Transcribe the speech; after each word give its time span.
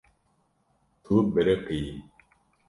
Tu 1.03 1.15
biriqiyî. 1.33 1.93